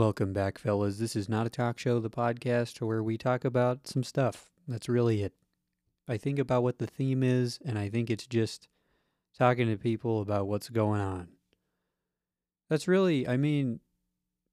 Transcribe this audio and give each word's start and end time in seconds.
Welcome 0.00 0.32
back, 0.32 0.56
fellas. 0.56 0.96
This 0.96 1.14
is 1.14 1.28
not 1.28 1.46
a 1.46 1.50
talk 1.50 1.78
show, 1.78 2.00
the 2.00 2.08
podcast 2.08 2.80
where 2.80 3.02
we 3.02 3.18
talk 3.18 3.44
about 3.44 3.86
some 3.86 4.02
stuff. 4.02 4.48
That's 4.66 4.88
really 4.88 5.22
it. 5.22 5.34
I 6.08 6.16
think 6.16 6.38
about 6.38 6.62
what 6.62 6.78
the 6.78 6.86
theme 6.86 7.22
is, 7.22 7.58
and 7.66 7.78
I 7.78 7.90
think 7.90 8.08
it's 8.08 8.26
just 8.26 8.66
talking 9.38 9.68
to 9.68 9.76
people 9.76 10.22
about 10.22 10.46
what's 10.46 10.70
going 10.70 11.02
on. 11.02 11.28
That's 12.70 12.88
really, 12.88 13.28
I 13.28 13.36
mean, 13.36 13.80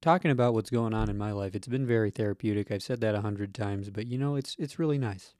talking 0.02 0.31
about 0.31 0.54
what's 0.54 0.70
going 0.70 0.94
on 0.94 1.09
in 1.09 1.18
my 1.18 1.31
life. 1.31 1.55
It's 1.55 1.70
been 1.70 1.88
very 1.88 2.11
therapeutic. 2.11 2.70
I've 2.70 2.84
said 2.84 3.00
that 3.00 3.16
a 3.16 3.21
hundred 3.21 3.55
times, 3.55 3.89
but 3.89 4.05
you 4.05 4.18
know, 4.18 4.36
it's 4.36 4.54
it's 4.59 4.77
really 4.77 4.98
nice. 4.98 5.34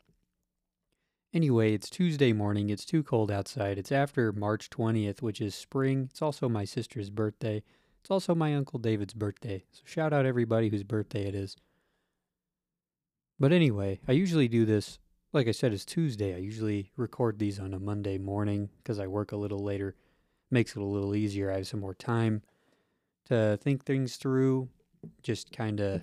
Anyway, 1.34 1.74
it's 1.74 1.90
Tuesday 1.90 2.32
morning. 2.32 2.70
It's 2.70 2.86
too 2.86 3.04
cold 3.04 3.30
outside. 3.30 3.78
It's 3.78 3.92
after 3.92 4.32
March 4.32 4.70
20th, 4.70 5.22
which 5.22 5.42
is 5.42 5.54
spring. 5.54 6.08
It's 6.10 6.22
also 6.22 6.48
my 6.48 6.64
sister's 6.64 7.10
birthday. 7.10 7.62
It's 8.08 8.12
also 8.14 8.34
my 8.34 8.56
Uncle 8.56 8.80
David's 8.80 9.14
birthday. 9.14 9.66
So 9.70 9.82
shout 9.84 10.14
out 10.14 10.26
everybody 10.26 10.70
whose 10.70 10.86
birthday 10.86 11.28
it 11.28 11.36
is. 11.36 11.58
But 13.38 13.52
anyway, 13.52 14.00
I 14.08 14.14
usually 14.14 14.48
do 14.48 14.66
this, 14.66 14.98
like 15.34 15.50
I 15.50 15.52
said, 15.52 15.74
it's 15.74 15.84
Tuesday. 15.84 16.34
I 16.34 16.38
usually 16.38 16.94
record 16.96 17.38
these 17.38 17.60
on 17.60 17.74
a 17.74 17.82
Monday 17.82 18.18
morning 18.18 18.70
because 18.78 18.98
I 18.98 19.08
work 19.08 19.34
a 19.34 19.36
little 19.36 19.60
later. 19.60 19.94
Makes 20.50 20.78
it 20.78 20.82
a 20.82 20.86
little 20.86 21.18
easier. 21.18 21.52
I 21.52 21.58
have 21.58 21.68
some 21.68 21.82
more 21.82 21.94
time 21.94 22.44
to 23.26 23.60
think 23.62 23.84
things 23.84 24.16
through, 24.16 24.70
just 25.22 25.52
kind 25.52 25.82
of 25.82 26.02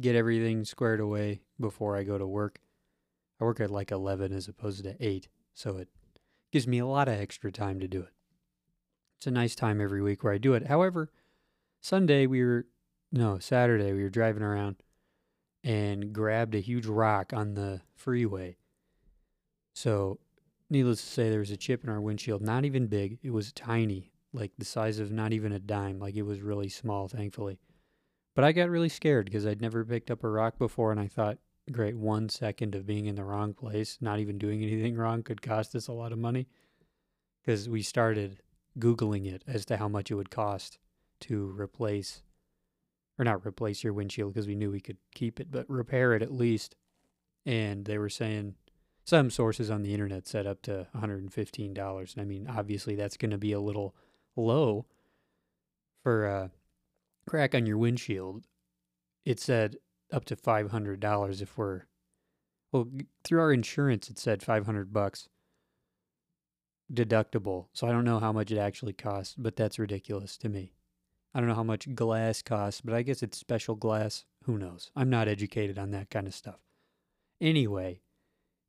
get 0.00 0.16
everything 0.16 0.64
squared 0.64 0.98
away 0.98 1.42
before 1.60 1.96
I 1.96 2.02
go 2.02 2.18
to 2.18 2.26
work. 2.26 2.60
I 3.40 3.44
work 3.44 3.60
at 3.60 3.70
like 3.70 3.92
11 3.92 4.32
as 4.32 4.48
opposed 4.48 4.82
to 4.82 4.96
8, 4.98 5.28
so 5.54 5.76
it 5.76 5.90
gives 6.50 6.66
me 6.66 6.80
a 6.80 6.86
lot 6.86 7.06
of 7.06 7.14
extra 7.14 7.52
time 7.52 7.78
to 7.78 7.86
do 7.86 8.00
it. 8.00 8.14
It's 9.18 9.28
a 9.28 9.30
nice 9.30 9.54
time 9.54 9.80
every 9.80 10.02
week 10.02 10.24
where 10.24 10.32
I 10.32 10.38
do 10.38 10.54
it. 10.54 10.66
However, 10.66 11.12
Sunday 11.80 12.26
we 12.26 12.44
were, 12.44 12.66
no, 13.10 13.38
Saturday 13.38 13.92
we 13.92 14.02
were 14.02 14.10
driving 14.10 14.42
around 14.42 14.76
and 15.64 16.12
grabbed 16.12 16.54
a 16.54 16.60
huge 16.60 16.86
rock 16.86 17.32
on 17.32 17.54
the 17.54 17.80
freeway. 17.94 18.56
So, 19.74 20.18
needless 20.68 21.00
to 21.00 21.06
say, 21.06 21.30
there 21.30 21.38
was 21.38 21.50
a 21.50 21.56
chip 21.56 21.82
in 21.82 21.90
our 21.90 22.00
windshield. 22.00 22.42
Not 22.42 22.64
even 22.64 22.86
big, 22.86 23.18
it 23.22 23.30
was 23.30 23.52
tiny, 23.52 24.12
like 24.32 24.52
the 24.58 24.64
size 24.64 24.98
of 24.98 25.10
not 25.10 25.32
even 25.32 25.52
a 25.52 25.58
dime. 25.58 25.98
Like 25.98 26.16
it 26.16 26.22
was 26.22 26.40
really 26.40 26.68
small, 26.68 27.08
thankfully. 27.08 27.58
But 28.34 28.44
I 28.44 28.52
got 28.52 28.70
really 28.70 28.88
scared 28.88 29.26
because 29.26 29.46
I'd 29.46 29.60
never 29.60 29.84
picked 29.84 30.10
up 30.10 30.22
a 30.22 30.28
rock 30.28 30.58
before, 30.58 30.92
and 30.92 31.00
I 31.00 31.08
thought, 31.08 31.38
great, 31.72 31.96
one 31.96 32.28
second 32.28 32.74
of 32.74 32.86
being 32.86 33.06
in 33.06 33.16
the 33.16 33.24
wrong 33.24 33.54
place, 33.54 33.98
not 34.00 34.18
even 34.18 34.38
doing 34.38 34.62
anything 34.62 34.96
wrong, 34.96 35.22
could 35.22 35.42
cost 35.42 35.74
us 35.74 35.88
a 35.88 35.92
lot 35.92 36.12
of 36.12 36.18
money. 36.18 36.46
Because 37.42 37.68
we 37.68 37.82
started 37.82 38.40
Googling 38.78 39.26
it 39.26 39.42
as 39.46 39.64
to 39.66 39.78
how 39.78 39.88
much 39.88 40.10
it 40.10 40.14
would 40.14 40.30
cost 40.30 40.78
to 41.20 41.54
replace, 41.58 42.22
or 43.18 43.24
not 43.24 43.46
replace 43.46 43.84
your 43.84 43.92
windshield 43.92 44.32
because 44.32 44.46
we 44.46 44.54
knew 44.54 44.70
we 44.70 44.80
could 44.80 44.98
keep 45.14 45.40
it, 45.40 45.50
but 45.50 45.68
repair 45.68 46.14
it 46.14 46.22
at 46.22 46.32
least. 46.32 46.76
And 47.46 47.84
they 47.84 47.98
were 47.98 48.08
saying 48.08 48.54
some 49.04 49.30
sources 49.30 49.70
on 49.70 49.82
the 49.82 49.92
internet 49.92 50.26
said 50.26 50.46
up 50.46 50.62
to 50.62 50.86
$115. 50.96 52.18
I 52.18 52.24
mean, 52.24 52.46
obviously 52.48 52.94
that's 52.94 53.16
going 53.16 53.30
to 53.30 53.38
be 53.38 53.52
a 53.52 53.60
little 53.60 53.94
low 54.36 54.86
for 56.02 56.26
a 56.26 56.50
crack 57.26 57.54
on 57.54 57.66
your 57.66 57.78
windshield. 57.78 58.44
It 59.24 59.40
said 59.40 59.76
up 60.12 60.24
to 60.26 60.36
$500 60.36 61.42
if 61.42 61.56
we're 61.56 61.82
well 62.72 62.88
through 63.24 63.40
our 63.40 63.52
insurance 63.52 64.08
it 64.08 64.18
said 64.18 64.42
500 64.42 64.92
bucks 64.92 65.28
deductible. 66.92 67.66
So 67.72 67.86
I 67.86 67.92
don't 67.92 68.04
know 68.04 68.18
how 68.18 68.32
much 68.32 68.50
it 68.50 68.58
actually 68.58 68.92
costs, 68.92 69.34
but 69.36 69.56
that's 69.56 69.78
ridiculous 69.78 70.36
to 70.38 70.48
me. 70.48 70.72
I 71.34 71.38
don't 71.38 71.48
know 71.48 71.54
how 71.54 71.62
much 71.62 71.94
glass 71.94 72.42
costs, 72.42 72.80
but 72.80 72.94
I 72.94 73.02
guess 73.02 73.22
it's 73.22 73.38
special 73.38 73.76
glass. 73.76 74.24
Who 74.44 74.58
knows? 74.58 74.90
I'm 74.96 75.10
not 75.10 75.28
educated 75.28 75.78
on 75.78 75.90
that 75.92 76.10
kind 76.10 76.26
of 76.26 76.34
stuff. 76.34 76.58
Anyway, 77.40 78.00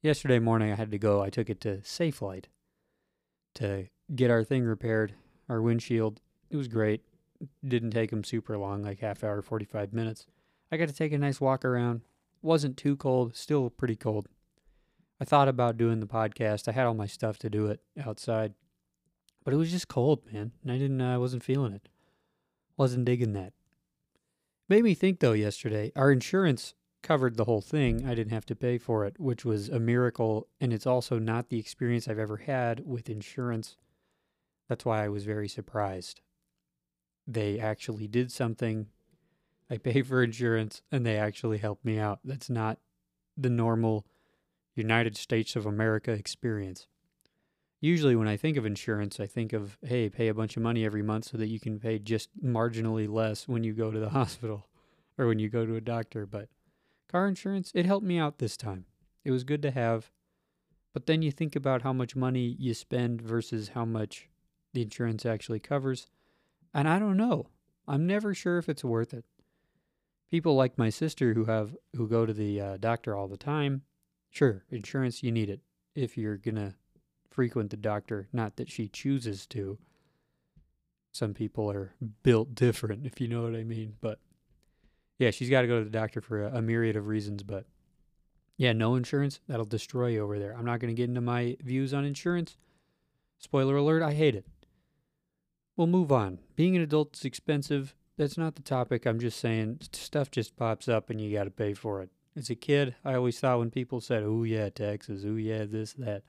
yesterday 0.02 0.40
morning 0.40 0.72
I 0.72 0.76
had 0.76 0.92
to 0.92 1.00
go. 1.00 1.22
I 1.22 1.30
took 1.30 1.50
it 1.50 1.60
to 1.62 1.78
Safelite 1.78 2.46
to 3.56 3.88
get 4.14 4.30
our 4.30 4.44
thing 4.44 4.64
repaired, 4.64 5.14
our 5.50 5.62
windshield. 5.62 6.22
It 6.50 6.58
was 6.58 6.68
great. 6.68 7.02
Didn't 7.68 7.92
take 7.92 8.12
them 8.12 8.24
super 8.24 8.58
long, 8.58 8.84
like 8.84 9.00
half 9.00 9.24
hour, 9.24 9.42
45 9.42 9.94
minutes. 9.94 10.28
I 10.72 10.78
got 10.78 10.88
to 10.88 10.94
take 10.94 11.12
a 11.12 11.18
nice 11.18 11.42
walk 11.42 11.66
around. 11.66 12.02
Wasn't 12.44 12.78
too 12.78 12.96
cold, 12.96 13.36
still 13.36 13.70
pretty 13.70 13.96
cold. 13.96 14.28
I 15.20 15.26
thought 15.26 15.48
about 15.48 15.78
doing 15.78 16.00
the 16.00 16.08
podcast. 16.08 16.68
I 16.68 16.72
had 16.72 16.86
all 16.86 16.94
my 16.94 17.06
stuff 17.06 17.38
to 17.40 17.50
do 17.50 17.68
it 17.68 17.82
outside, 18.04 18.54
but 19.44 19.54
it 19.54 19.58
was 19.58 19.72
just 19.72 19.88
cold, 19.88 20.22
man. 20.32 20.52
And 20.64 20.72
I 20.72 20.78
didn't, 20.78 21.02
I 21.02 21.16
uh, 21.16 21.20
wasn't 21.20 21.44
feeling 21.44 21.74
it. 21.74 21.90
Wasn't 22.82 23.06
digging 23.06 23.34
that. 23.34 23.54
Made 24.68 24.84
me 24.84 24.96
think 24.96 25.20
though. 25.20 25.34
Yesterday, 25.34 25.92
our 25.96 26.12
insurance 26.12 26.74
covered 27.04 27.38
the 27.38 27.44
whole 27.44 27.62
thing. 27.62 28.08
I 28.08 28.16
didn't 28.16 28.34
have 28.34 28.48
to 28.48 28.56
pay 28.56 28.80
for 28.80 29.06
it, 29.06 29.20
which 29.20 29.46
was 29.46 29.70
a 29.70 29.80
miracle. 29.80 30.48
And 30.60 30.74
it's 30.74 30.88
also 30.88 31.20
not 31.20 31.50
the 31.50 31.60
experience 31.60 32.08
I've 32.08 32.18
ever 32.18 32.38
had 32.38 32.82
with 32.84 33.08
insurance. 33.08 33.78
That's 34.68 34.84
why 34.84 35.06
I 35.06 35.10
was 35.10 35.26
very 35.26 35.48
surprised. 35.48 36.22
They 37.28 37.60
actually 37.60 38.08
did 38.08 38.32
something. 38.32 38.88
I 39.70 39.78
pay 39.78 40.02
for 40.02 40.24
insurance 40.24 40.82
and 40.92 41.06
they 41.06 41.18
actually 41.18 41.60
helped 41.60 41.86
me 41.86 42.00
out. 42.00 42.18
That's 42.24 42.50
not 42.50 42.80
the 43.38 43.52
normal 43.52 44.08
United 44.74 45.16
States 45.18 45.56
of 45.56 45.68
America 45.68 46.14
experience. 46.14 46.88
Usually, 47.82 48.16
when 48.16 48.28
I 48.28 48.38
think 48.38 48.58
of 48.58 48.66
insurance, 48.66 49.20
I 49.20 49.28
think 49.28 49.54
of, 49.54 49.78
hey, 49.84 50.08
pay 50.10 50.28
a 50.28 50.34
bunch 50.34 50.56
of 50.56 50.64
money 50.64 50.86
every 50.86 51.02
month 51.02 51.26
so 51.26 51.38
that 51.38 51.48
you 51.48 51.60
can 51.60 51.80
pay 51.80 52.00
just 52.00 52.30
marginally 52.42 53.12
less 53.12 53.48
when 53.48 53.64
you 53.64 53.74
go 53.74 53.92
to 53.92 54.00
the 54.00 54.10
hospital 54.20 54.68
or 55.18 55.28
when 55.28 55.40
you 55.40 55.50
go 55.50 55.66
to 55.66 55.76
a 55.76 55.82
doctor. 55.82 56.26
But 56.26 56.50
car 57.12 57.28
insurance, 57.28 57.72
it 57.74 57.86
helped 57.86 58.06
me 58.06 58.20
out 58.20 58.38
this 58.38 58.56
time. 58.56 58.86
It 59.26 59.32
was 59.32 59.44
good 59.44 59.62
to 59.64 59.72
have. 59.72 60.12
But 60.94 61.08
then 61.08 61.22
you 61.22 61.32
think 61.32 61.56
about 61.56 61.82
how 61.82 61.94
much 61.94 62.16
money 62.16 62.56
you 62.60 62.74
spend 62.74 63.22
versus 63.22 63.70
how 63.70 63.86
much 63.86 64.30
the 64.74 64.84
insurance 64.84 65.26
actually 65.26 65.60
covers. 65.60 66.08
And 66.74 66.88
I 66.88 67.00
don't 67.00 67.18
know. 67.18 67.48
I'm 67.88 68.06
never 68.06 68.34
sure 68.34 68.58
if 68.58 68.70
it's 68.70 68.84
worth 68.84 69.14
it. 69.14 69.26
People 70.30 70.56
like 70.56 70.78
my 70.78 70.90
sister 70.90 71.34
who 71.34 71.46
have 71.46 71.76
who 71.96 72.08
go 72.08 72.26
to 72.26 72.34
the 72.34 72.62
uh, 72.62 72.78
doctor 72.78 73.16
all 73.16 73.28
the 73.28 73.38
time, 73.38 73.82
Sure, 74.32 74.64
insurance, 74.70 75.22
you 75.22 75.32
need 75.32 75.50
it 75.50 75.60
if 75.94 76.18
you're 76.18 76.38
going 76.38 76.56
to 76.56 76.74
frequent 77.32 77.72
the 77.72 77.78
doctor. 77.78 78.28
Not 78.32 78.58
that 78.58 78.70
she 78.70 78.88
chooses 78.88 79.48
to. 79.48 79.80
Some 81.12 81.34
people 81.34 81.72
are 81.72 81.94
built 82.24 82.54
different, 82.54 83.06
if 83.06 83.20
you 83.20 83.28
know 83.28 83.42
what 83.42 83.56
I 83.56 83.64
mean. 83.64 83.96
But 84.00 84.20
yeah, 85.18 85.32
she's 85.32 85.50
got 85.50 85.62
to 85.62 85.68
go 85.68 85.80
to 85.80 85.84
the 85.84 85.90
doctor 85.90 86.22
for 86.22 86.44
a, 86.44 86.58
a 86.58 86.62
myriad 86.62 86.96
of 86.96 87.08
reasons. 87.08 87.44
But 87.44 87.66
yeah, 88.58 88.74
no 88.74 88.96
insurance, 88.96 89.40
that'll 89.48 89.66
destroy 89.66 90.08
you 90.08 90.24
over 90.24 90.38
there. 90.38 90.56
I'm 90.56 90.66
not 90.66 90.80
going 90.80 90.94
to 90.94 91.00
get 91.00 91.10
into 91.10 91.22
my 91.22 91.58
views 91.64 91.94
on 91.94 92.06
insurance. 92.06 92.58
Spoiler 93.40 93.76
alert, 93.76 94.04
I 94.04 94.14
hate 94.14 94.36
it. 94.36 94.46
We'll 95.76 95.88
move 95.88 96.12
on. 96.12 96.40
Being 96.56 96.76
an 96.76 96.84
adult 96.84 97.16
is 97.16 97.26
expensive. 97.26 97.96
That's 98.18 98.38
not 98.38 98.56
the 98.56 98.62
topic. 98.62 99.06
I'm 99.06 99.20
just 99.20 99.40
saying 99.40 99.80
stuff 99.94 100.30
just 100.30 100.56
pops 100.56 100.88
up 100.88 101.10
and 101.10 101.20
you 101.20 101.34
got 101.34 101.46
to 101.46 101.50
pay 101.50 101.74
for 101.74 102.02
it. 102.02 102.10
As 102.36 102.50
a 102.50 102.56
kid, 102.56 102.96
I 103.04 103.16
always 103.16 103.40
thought 103.40 103.60
when 103.60 103.72
people 103.72 104.00
said, 104.00 104.24
"Oh 104.24 104.44
yeah, 104.44 104.70
taxes," 104.70 105.26
"Oh 105.26 105.36
yeah, 105.36 105.66
this 105.66 105.94
that," 105.94 106.24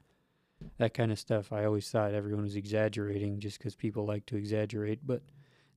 that 0.78 0.94
kind 0.94 1.12
of 1.12 1.18
stuff, 1.18 1.52
I 1.52 1.64
always 1.64 1.88
thought 1.90 2.14
everyone 2.14 2.44
was 2.44 2.56
exaggerating 2.56 3.40
just 3.40 3.58
because 3.58 3.74
people 3.74 4.04
like 4.04 4.26
to 4.26 4.36
exaggerate. 4.36 5.06
But 5.06 5.22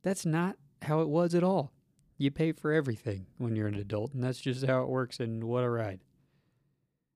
that's 0.03 0.25
not 0.25 0.57
how 0.81 1.01
it 1.01 1.09
was 1.09 1.35
at 1.35 1.43
all. 1.43 1.71
You 2.17 2.31
pay 2.31 2.51
for 2.51 2.71
everything 2.71 3.25
when 3.37 3.55
you're 3.55 3.67
an 3.67 3.75
adult, 3.75 4.13
and 4.13 4.23
that's 4.23 4.39
just 4.39 4.65
how 4.65 4.83
it 4.83 4.89
works. 4.89 5.19
And 5.19 5.43
what 5.43 5.63
a 5.63 5.69
ride! 5.69 5.99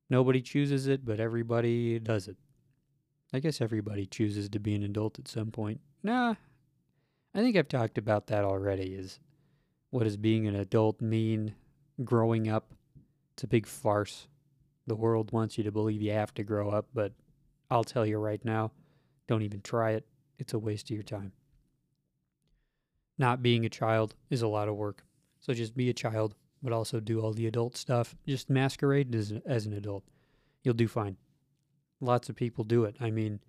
Nobody 0.09 0.41
chooses 0.41 0.88
it, 0.88 1.05
but 1.05 1.20
everybody 1.20 1.99
does 1.99 2.28
it. 2.28 2.38
I 3.32 3.40
guess 3.40 3.61
everybody 3.61 4.05
chooses 4.05 4.49
to 4.49 4.59
be 4.59 4.76
an 4.76 4.84
adult 4.84 5.20
at 5.20 5.28
some 5.28 5.52
point. 5.52 5.79
Nah, 6.03 6.35
I 7.34 7.40
think 7.40 7.55
I've 7.55 7.67
talked 7.67 7.97
about 7.97 8.28
that 8.28 8.44
already. 8.44 8.96
Is 8.96 9.20
what 9.91 10.03
does 10.03 10.17
being 10.17 10.47
an 10.47 10.55
adult 10.55 10.99
mean? 11.02 11.55
Growing 12.03 12.47
up 12.49 12.73
it's 13.40 13.46
a 13.46 13.47
big 13.47 13.67
farce. 13.67 14.28
The 14.85 14.97
world 14.97 15.32
wants 15.32 15.58
you 15.58 15.64
to 15.64 15.72
believe 15.72 16.02
you 16.02 16.11
have 16.11 16.34
to 16.34 16.44
grow 16.44 16.72
up, 16.72 16.88
but 16.94 17.14
I'll 17.70 17.84
tell 17.84 18.06
you 18.06 18.18
right 18.18 18.44
now, 18.44 18.72
don't 19.28 19.44
even 19.44 19.62
try 19.62 19.92
it. 19.92 20.06
It's 20.38 20.54
a 20.54 20.60
waste 20.60 20.90
of 20.90 20.96
your 20.96 21.04
time. 21.04 21.34
Not 23.18 23.44
being 23.44 23.66
a 23.66 23.70
child 23.70 24.16
is 24.30 24.42
a 24.42 24.48
lot 24.48 24.70
of 24.70 24.76
work. 24.76 25.04
So 25.40 25.54
just 25.54 25.76
be 25.76 25.90
a 25.90 25.94
child, 25.94 26.36
but 26.64 26.74
also 26.74 27.00
do 27.00 27.22
all 27.22 27.34
the 27.34 27.48
adult 27.48 27.78
stuff. 27.78 28.16
Just 28.28 28.50
masquerade 28.50 29.14
as, 29.14 29.34
as 29.46 29.66
an 29.66 29.74
adult. 29.74 30.04
You'll 30.64 30.74
do 30.74 30.88
fine. 30.88 31.18
Lots 32.02 32.30
of 32.30 32.36
people 32.36 32.64
do 32.64 32.86
it. 32.86 32.96
I 33.00 33.12
mean, 33.12 33.40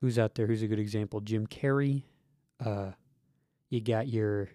who's 0.00 0.18
out 0.18 0.34
there? 0.34 0.46
Who's 0.46 0.62
a 0.62 0.68
good 0.68 0.80
example? 0.80 1.20
Jim 1.20 1.46
Carrey. 1.46 2.02
Uh, 2.64 2.92
you 3.70 3.80
got 3.80 4.08
your 4.08 4.48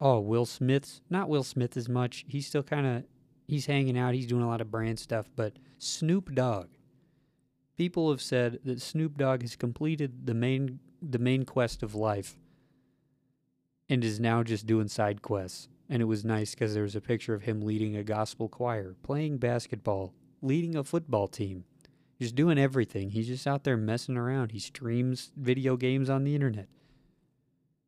Oh, 0.00 0.20
Will 0.20 0.46
Smith's 0.46 1.00
not 1.10 1.28
Will 1.28 1.42
Smith 1.42 1.76
as 1.76 1.88
much. 1.88 2.24
He's 2.28 2.46
still 2.46 2.62
kind 2.62 2.86
of 2.86 3.04
he's 3.46 3.66
hanging 3.66 3.98
out. 3.98 4.14
He's 4.14 4.26
doing 4.26 4.42
a 4.42 4.48
lot 4.48 4.60
of 4.60 4.70
brand 4.70 4.98
stuff, 4.98 5.28
but 5.34 5.54
Snoop 5.78 6.34
Dogg. 6.34 6.68
People 7.78 8.10
have 8.10 8.20
said 8.20 8.58
that 8.64 8.82
Snoop 8.82 9.16
Dogg 9.16 9.42
has 9.42 9.54
completed 9.54 10.26
the 10.26 10.34
main 10.34 10.80
the 11.00 11.20
main 11.20 11.44
quest 11.44 11.84
of 11.84 11.94
life 11.94 12.36
and 13.88 14.02
is 14.02 14.18
now 14.18 14.42
just 14.42 14.66
doing 14.66 14.88
side 14.88 15.22
quests. 15.22 15.68
And 15.88 16.02
it 16.02 16.06
was 16.06 16.24
nice 16.24 16.50
because 16.50 16.74
there 16.74 16.82
was 16.82 16.96
a 16.96 17.00
picture 17.00 17.34
of 17.34 17.44
him 17.44 17.60
leading 17.60 17.94
a 17.94 18.02
gospel 18.02 18.48
choir, 18.48 18.96
playing 19.04 19.38
basketball, 19.38 20.12
leading 20.42 20.74
a 20.74 20.82
football 20.82 21.28
team, 21.28 21.64
just 22.20 22.34
doing 22.34 22.58
everything. 22.58 23.10
He's 23.10 23.28
just 23.28 23.46
out 23.46 23.62
there 23.62 23.76
messing 23.76 24.16
around. 24.16 24.50
He 24.50 24.58
streams 24.58 25.30
video 25.36 25.76
games 25.76 26.10
on 26.10 26.24
the 26.24 26.34
internet. 26.34 26.66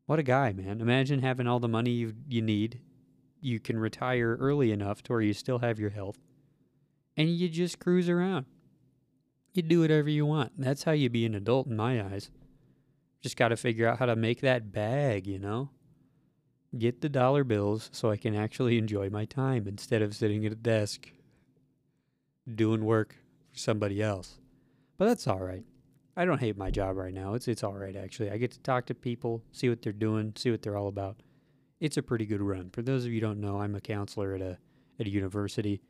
What 0.07 0.21
a 0.21 0.23
guy, 0.23 0.53
man. 0.53 0.81
Imagine 0.81 1.19
having 1.19 1.49
all 1.49 1.59
the 1.59 1.67
money 1.67 1.91
you, 1.91 2.15
you 2.29 2.43
need. 2.43 2.81
You 3.41 3.59
can 3.59 3.77
retire 3.77 4.37
early 4.41 4.71
enough 4.71 5.03
to 5.03 5.13
where 5.13 5.21
you 5.21 5.35
still 5.35 5.59
have 5.59 5.81
your 5.81 5.91
health. 5.91 6.19
And 7.17 7.29
you 7.29 7.49
just 7.49 7.81
cruise 7.81 8.09
around. 8.09 8.47
You 9.52 9.62
do 9.62 9.81
whatever 9.81 10.08
you 10.08 10.26
want. 10.26 10.52
That's 10.58 10.85
how 10.85 10.93
you 10.93 11.08
be 11.08 11.26
an 11.26 11.35
adult 11.35 11.67
in 11.67 11.76
my 11.76 12.02
eyes. 12.02 12.31
Just 13.20 13.37
got 13.37 13.49
to 13.49 13.56
figure 13.56 13.87
out 13.87 13.99
how 13.99 14.06
to 14.06 14.17
make 14.17 14.41
that 14.41 14.73
bag, 14.73 15.26
you 15.26 15.38
know? 15.38 15.70
Get 16.79 17.00
the 17.00 17.08
dollar 17.08 17.43
bills 17.43 17.91
so 17.93 18.11
I 18.11 18.17
can 18.17 18.37
actually 18.37 18.79
enjoy 18.79 19.11
my 19.11 19.25
time 19.25 19.67
instead 19.67 20.02
of 20.02 20.14
sitting 20.14 20.47
at 20.47 20.52
a 20.52 20.56
desk 20.56 21.11
doing 22.55 22.85
work 22.85 23.17
for 23.52 23.58
somebody 23.58 24.00
else. 24.00 24.38
But 24.97 25.06
that's 25.06 25.26
all 25.26 25.41
right. 25.41 25.64
I 26.17 26.25
don't 26.25 26.41
hate 26.41 26.56
my 26.56 26.70
job 26.70 26.97
right 26.97 27.14
now. 27.14 27.35
It's 27.35 27.49
it's 27.49 27.64
all 27.64 27.75
right 27.75 27.97
actually. 27.97 28.31
I 28.31 28.37
get 28.37 28.52
to 28.52 28.61
talk 28.61 28.87
to 28.87 28.94
people, 28.94 29.43
see 29.52 29.69
what 29.69 29.82
they're 29.82 29.93
doing, 29.93 30.32
see 30.37 30.50
what 30.50 30.62
they're 30.62 30.76
all 30.76 30.88
about. 30.88 31.17
It's 31.81 31.97
a 31.97 32.02
pretty 32.02 32.26
good 32.26 32.43
run. 32.43 32.70
For 32.70 32.82
those 32.82 33.05
of 33.05 33.12
you 33.12 33.20
don't 33.20 33.41
know, 33.41 33.58
I'm 33.58 33.75
a 33.75 33.81
counselor 33.81 34.35
at 34.35 34.43
a 34.43 34.58
at 34.99 35.06
a 35.06 35.11
university. 35.11 35.81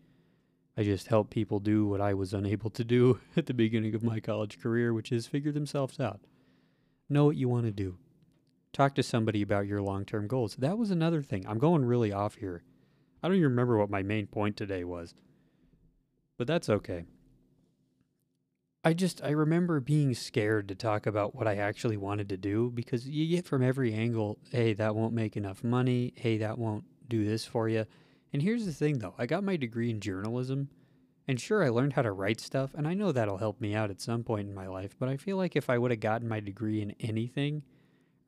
I 0.80 0.82
just 0.82 1.08
help 1.08 1.28
people 1.28 1.60
do 1.60 1.86
what 1.86 2.00
I 2.00 2.14
was 2.14 2.32
unable 2.32 2.70
to 2.70 2.82
do 2.84 3.20
at 3.36 3.44
the 3.44 3.52
beginning 3.52 3.94
of 3.94 4.02
my 4.02 4.18
college 4.18 4.58
career, 4.58 4.94
which 4.94 5.12
is 5.12 5.26
figure 5.26 5.52
themselves 5.52 6.00
out. 6.00 6.22
Know 7.06 7.26
what 7.26 7.36
you 7.36 7.50
want 7.50 7.66
to 7.66 7.70
do. 7.70 7.98
Talk 8.72 8.94
to 8.94 9.02
somebody 9.02 9.42
about 9.42 9.66
your 9.66 9.82
long-term 9.82 10.26
goals. 10.26 10.56
That 10.56 10.78
was 10.78 10.90
another 10.90 11.22
thing. 11.22 11.44
I'm 11.46 11.58
going 11.58 11.84
really 11.84 12.14
off 12.14 12.36
here. 12.36 12.62
I 13.22 13.28
don't 13.28 13.36
even 13.36 13.50
remember 13.50 13.76
what 13.76 13.90
my 13.90 14.02
main 14.02 14.26
point 14.26 14.56
today 14.56 14.82
was. 14.82 15.14
But 16.38 16.46
that's 16.46 16.70
okay. 16.70 17.04
I 18.82 18.94
just 18.94 19.22
I 19.22 19.32
remember 19.32 19.80
being 19.80 20.14
scared 20.14 20.66
to 20.68 20.74
talk 20.74 21.06
about 21.06 21.34
what 21.34 21.46
I 21.46 21.56
actually 21.56 21.98
wanted 21.98 22.30
to 22.30 22.38
do 22.38 22.70
because 22.74 23.06
you 23.06 23.26
get 23.28 23.44
from 23.44 23.62
every 23.62 23.92
angle, 23.92 24.38
hey, 24.50 24.72
that 24.72 24.96
won't 24.96 25.12
make 25.12 25.36
enough 25.36 25.62
money, 25.62 26.14
hey, 26.16 26.38
that 26.38 26.56
won't 26.56 26.84
do 27.06 27.22
this 27.22 27.44
for 27.44 27.68
you. 27.68 27.84
And 28.32 28.42
here's 28.42 28.66
the 28.66 28.72
thing 28.72 28.98
though, 28.98 29.14
I 29.18 29.26
got 29.26 29.44
my 29.44 29.56
degree 29.56 29.90
in 29.90 30.00
journalism, 30.00 30.68
and 31.26 31.40
sure 31.40 31.64
I 31.64 31.68
learned 31.68 31.94
how 31.94 32.02
to 32.02 32.12
write 32.12 32.40
stuff, 32.40 32.74
and 32.74 32.86
I 32.86 32.94
know 32.94 33.12
that'll 33.12 33.38
help 33.38 33.60
me 33.60 33.74
out 33.74 33.90
at 33.90 34.00
some 34.00 34.24
point 34.24 34.48
in 34.48 34.54
my 34.54 34.66
life, 34.66 34.96
but 34.98 35.08
I 35.08 35.16
feel 35.16 35.36
like 35.36 35.56
if 35.56 35.68
I 35.68 35.78
would 35.78 35.90
have 35.90 36.00
gotten 36.00 36.28
my 36.28 36.40
degree 36.40 36.80
in 36.80 36.94
anything 37.00 37.62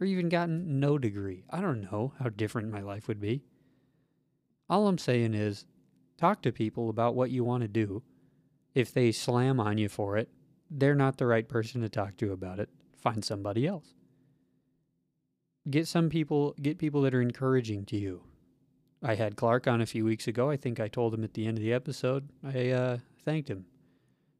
or 0.01 0.07
even 0.07 0.29
gotten 0.29 0.81
no 0.81 0.99
degree, 0.99 1.45
I 1.51 1.61
don't 1.61 1.81
know 1.81 2.13
how 2.19 2.29
different 2.29 2.71
my 2.71 2.81
life 2.81 3.09
would 3.09 3.21
be. 3.21 3.43
All 4.69 4.89
I'm 4.89 4.99
saying 4.99 5.35
is 5.35 5.67
talk 6.17 6.43
to 6.43 6.53
people 6.53 6.89
about 6.89 7.15
what 7.15 7.31
you 7.31 7.45
want 7.45 7.63
to 7.63 7.69
do. 7.69 8.03
If 8.75 8.93
they 8.93 9.13
slam 9.13 9.61
on 9.61 9.79
you 9.79 9.89
for 9.89 10.17
it, 10.17 10.29
they're 10.71 10.95
not 10.95 11.19
the 11.19 11.27
right 11.27 11.49
person 11.49 11.83
to 11.83 11.89
talk 11.89 12.17
to 12.17 12.33
about 12.33 12.59
it. 12.59 12.71
Find 12.97 13.25
somebody 13.25 13.67
else. 13.67 13.95
Get 15.69 15.87
some 15.87 16.09
people, 16.09 16.55
get 16.61 16.79
people 16.79 17.03
that 17.03 17.15
are 17.15 17.21
encouraging 17.21 17.85
to 17.87 17.97
you. 17.97 18.23
I 19.03 19.15
had 19.17 19.37
Clark 19.37 19.67
on 19.67 19.81
a 19.81 19.87
few 19.87 20.05
weeks 20.05 20.29
ago. 20.29 20.49
I 20.51 20.57
think 20.57 20.79
I 20.79 20.89
told 20.89 21.13
him 21.13 21.25
at 21.25 21.35
the 21.35 21.47
end 21.47 21.59
of 21.59 21.65
the 21.65 21.73
episode. 21.73 22.29
I 22.45 22.71
uh, 22.71 22.99
thanked 23.25 23.51
him 23.51 23.67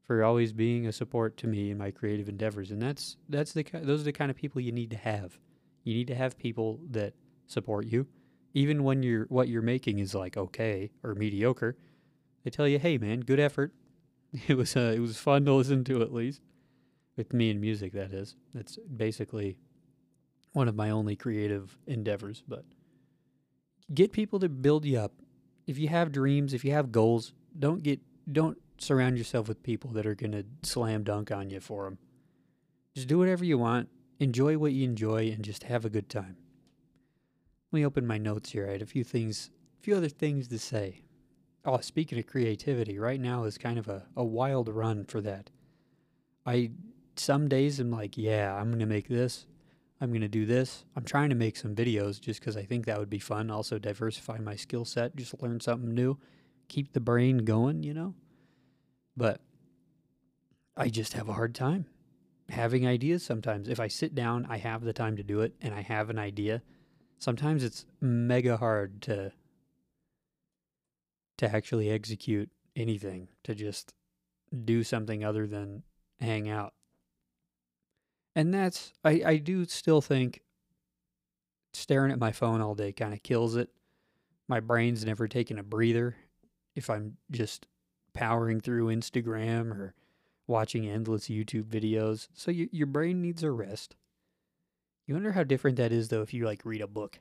for 0.05 0.23
always 0.23 0.53
being 0.53 0.87
a 0.87 0.91
support 0.91 1.35
to 1.37 1.47
me 1.47 1.71
in 1.71 1.77
my 1.77 1.91
creative 1.91 2.29
endeavors, 2.29 2.71
and 2.71 2.81
that's 2.81 3.17
that's 3.27 3.51
the 3.53 3.65
those 3.73 4.01
are 4.01 4.05
the 4.05 4.13
kind 4.13 4.31
of 4.31 4.37
people 4.37 4.61
you 4.61 4.71
need 4.71 4.91
to 4.91 4.97
have. 4.97 5.39
You 5.83 5.93
need 5.93 6.07
to 6.07 6.15
have 6.15 6.37
people 6.37 6.79
that 6.91 7.13
support 7.47 7.87
you, 7.87 8.07
even 8.53 8.83
when 8.83 9.03
you're 9.03 9.25
what 9.25 9.49
you're 9.49 9.61
making 9.61 9.99
is 9.99 10.15
like 10.15 10.37
okay 10.37 10.91
or 11.03 11.13
mediocre. 11.13 11.77
They 12.43 12.49
tell 12.49 12.67
you, 12.67 12.79
"Hey, 12.79 12.97
man, 12.97 13.21
good 13.21 13.39
effort. 13.39 13.73
It 14.47 14.57
was 14.57 14.75
uh, 14.75 14.93
it 14.95 14.99
was 14.99 15.17
fun 15.17 15.45
to 15.45 15.53
listen 15.53 15.83
to 15.83 16.01
at 16.01 16.11
least 16.11 16.41
with 17.15 17.33
me 17.33 17.51
and 17.51 17.61
music. 17.61 17.93
That 17.93 18.13
is, 18.13 18.35
that's 18.53 18.77
basically 18.77 19.57
one 20.53 20.67
of 20.67 20.75
my 20.75 20.89
only 20.89 21.15
creative 21.15 21.77
endeavors. 21.85 22.43
But 22.47 22.65
get 23.93 24.11
people 24.11 24.39
to 24.39 24.49
build 24.49 24.85
you 24.85 24.99
up. 24.99 25.13
If 25.67 25.77
you 25.77 25.87
have 25.87 26.11
dreams, 26.11 26.53
if 26.53 26.65
you 26.65 26.71
have 26.71 26.91
goals, 26.91 27.33
don't 27.57 27.83
get 27.83 27.99
don't 28.31 28.57
surround 28.77 29.17
yourself 29.17 29.47
with 29.47 29.63
people 29.63 29.91
that 29.91 30.05
are 30.05 30.15
gonna 30.15 30.43
slam 30.61 31.03
dunk 31.03 31.31
on 31.31 31.49
you 31.49 31.59
for 31.59 31.85
them. 31.85 31.97
Just 32.95 33.07
do 33.07 33.17
whatever 33.17 33.45
you 33.45 33.57
want, 33.57 33.89
enjoy 34.19 34.57
what 34.57 34.73
you 34.73 34.83
enjoy, 34.83 35.29
and 35.29 35.43
just 35.43 35.63
have 35.63 35.85
a 35.85 35.89
good 35.89 36.09
time. 36.09 36.37
Let 37.71 37.79
me 37.79 37.85
open 37.85 38.05
my 38.05 38.17
notes 38.17 38.51
here. 38.51 38.67
I 38.67 38.73
had 38.73 38.81
a 38.81 38.87
few 38.87 39.03
things, 39.03 39.49
a 39.79 39.83
few 39.83 39.95
other 39.95 40.09
things 40.09 40.47
to 40.49 40.59
say. 40.59 41.01
Oh, 41.65 41.79
speaking 41.79 42.19
of 42.19 42.27
creativity, 42.27 42.99
right 42.99 43.19
now 43.19 43.45
is 43.45 43.57
kind 43.57 43.79
of 43.79 43.87
a, 43.87 44.05
a 44.15 44.23
wild 44.23 44.69
run 44.69 45.05
for 45.05 45.21
that. 45.21 45.49
I 46.45 46.71
some 47.15 47.47
days 47.47 47.79
I'm 47.79 47.91
like, 47.91 48.17
yeah, 48.17 48.53
I'm 48.53 48.69
gonna 48.69 48.85
make 48.85 49.07
this. 49.07 49.45
I'm 50.03 50.11
gonna 50.11 50.27
do 50.27 50.45
this. 50.45 50.83
I'm 50.97 51.05
trying 51.05 51.29
to 51.29 51.35
make 51.35 51.55
some 51.55 51.73
videos 51.73 52.19
just 52.19 52.41
because 52.41 52.57
I 52.57 52.63
think 52.63 52.85
that 52.85 52.99
would 52.99 53.09
be 53.09 53.19
fun. 53.19 53.49
Also 53.49 53.79
diversify 53.79 54.37
my 54.39 54.57
skill 54.57 54.83
set, 54.83 55.15
just 55.15 55.41
learn 55.41 55.61
something 55.61 55.93
new, 55.93 56.17
keep 56.67 56.91
the 56.91 56.99
brain 56.99 57.37
going, 57.45 57.83
you 57.83 57.93
know. 57.93 58.13
But 59.15 59.39
I 60.75 60.89
just 60.89 61.13
have 61.13 61.29
a 61.29 61.33
hard 61.33 61.55
time 61.55 61.85
having 62.49 62.85
ideas 62.85 63.23
sometimes. 63.23 63.69
If 63.69 63.79
I 63.79 63.87
sit 63.87 64.13
down, 64.13 64.45
I 64.49 64.57
have 64.57 64.83
the 64.83 64.91
time 64.91 65.15
to 65.15 65.23
do 65.23 65.39
it, 65.39 65.53
and 65.61 65.73
I 65.73 65.79
have 65.79 66.09
an 66.09 66.19
idea. 66.19 66.63
Sometimes 67.17 67.63
it's 67.63 67.85
mega 68.01 68.57
hard 68.57 69.01
to 69.03 69.31
to 71.37 71.55
actually 71.55 71.89
execute 71.89 72.49
anything, 72.75 73.29
to 73.45 73.55
just 73.55 73.93
do 74.65 74.83
something 74.83 75.23
other 75.23 75.47
than 75.47 75.83
hang 76.19 76.49
out. 76.49 76.73
And 78.35 78.53
that's, 78.53 78.93
I, 79.03 79.21
I 79.25 79.37
do 79.37 79.65
still 79.65 80.01
think 80.01 80.41
staring 81.73 82.11
at 82.11 82.19
my 82.19 82.31
phone 82.31 82.61
all 82.61 82.75
day 82.75 82.91
kind 82.91 83.13
of 83.13 83.23
kills 83.23 83.55
it. 83.55 83.69
My 84.47 84.59
brain's 84.59 85.05
never 85.05 85.27
taken 85.27 85.59
a 85.59 85.63
breather 85.63 86.15
if 86.75 86.89
I'm 86.89 87.17
just 87.31 87.67
powering 88.13 88.59
through 88.59 88.87
Instagram 88.87 89.71
or 89.71 89.93
watching 90.47 90.87
endless 90.87 91.27
YouTube 91.27 91.65
videos. 91.65 92.27
So 92.33 92.51
you, 92.51 92.69
your 92.71 92.87
brain 92.87 93.21
needs 93.21 93.43
a 93.43 93.51
rest. 93.51 93.95
You 95.07 95.15
wonder 95.15 95.31
how 95.33 95.43
different 95.43 95.77
that 95.77 95.91
is 95.91 96.09
though 96.09 96.21
if 96.21 96.33
you 96.33 96.45
like 96.45 96.61
read 96.63 96.81
a 96.81 96.87
book. 96.87 97.19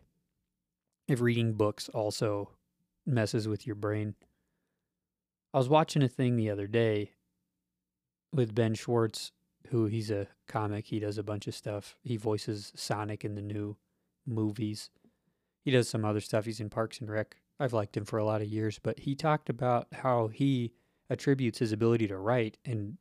If 1.09 1.21
reading 1.21 1.55
books 1.55 1.89
also 1.89 2.51
messes 3.07 3.49
with 3.49 3.67
your 3.67 3.77
brain. 3.77 4.15
I 5.53 5.59
was 5.59 5.69
watching 5.69 6.03
a 6.03 6.09
thing 6.09 6.37
the 6.37 6.51
other 6.51 6.67
day 6.67 7.13
with 8.33 8.55
Ben 8.55 8.75
Schwartz, 8.75 9.33
who 9.73 9.87
he's 9.87 10.11
a 10.11 10.29
comic. 10.47 10.87
He 10.87 11.01
does 11.01 11.19
a 11.19 11.23
bunch 11.23 11.49
of 11.49 11.55
stuff. 11.55 11.97
He 12.03 12.17
voices 12.17 12.73
Sonic 12.77 13.25
in 13.25 13.35
the 13.35 13.43
new 13.43 13.77
movies. 14.27 14.91
He 15.65 15.71
does 15.71 15.89
some 15.89 16.05
other 16.05 16.21
stuff. 16.21 16.45
He's 16.45 16.61
in 16.61 16.69
Parks 16.69 17.01
and 17.01 17.11
Rec. 17.11 17.37
I've 17.59 17.73
liked 17.73 17.97
him 17.97 18.05
for 18.05 18.19
a 18.19 18.25
lot 18.25 18.43
of 18.43 18.49
years, 18.49 18.79
but 18.79 19.01
he 19.01 19.15
talked 19.15 19.49
about 19.49 19.89
how 19.93 20.29
he 20.29 20.73
attributes 21.09 21.59
his 21.59 21.73
ability 21.73 22.07
to 22.09 22.19
write 22.19 22.59
and 22.65 22.99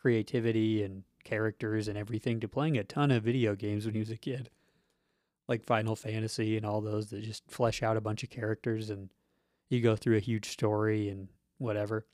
creativity 0.00 0.82
and 0.82 1.04
characters 1.24 1.88
and 1.88 1.96
everything 1.96 2.38
to 2.40 2.48
playing 2.48 2.76
a 2.76 2.84
ton 2.84 3.10
of 3.10 3.22
video 3.22 3.54
games 3.54 3.86
when 3.86 3.94
he 3.94 4.00
was 4.00 4.10
a 4.10 4.16
kid. 4.16 4.50
Like 5.48 5.64
Final 5.64 5.96
Fantasy 5.96 6.56
and 6.56 6.66
all 6.66 6.82
those 6.82 7.10
that 7.10 7.22
just 7.22 7.50
flesh 7.50 7.82
out 7.82 7.96
a 7.96 8.00
bunch 8.00 8.22
of 8.22 8.30
characters 8.30 8.90
and 8.90 9.10
you 9.70 9.80
go 9.80 9.96
through 9.96 10.16
a 10.16 10.20
huge 10.20 10.50
story 10.50 11.08
and 11.08 11.28
whatever. 11.58 12.06